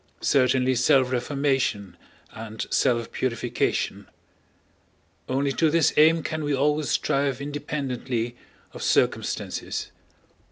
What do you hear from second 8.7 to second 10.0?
of circumstances.